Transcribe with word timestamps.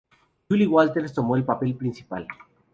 Julie 0.47 0.65
Walters 0.65 1.13
tomó 1.13 1.35
el 1.35 1.43
papel 1.45 1.75
principal. 1.75 2.25